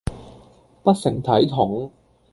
[0.81, 1.91] 不成體統